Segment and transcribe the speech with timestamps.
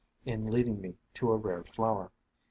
[0.25, 2.11] "in leading me to a rare flower.